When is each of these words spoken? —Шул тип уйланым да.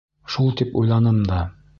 —Шул 0.35 0.47
тип 0.61 0.73
уйланым 0.81 1.19
да. 1.33 1.39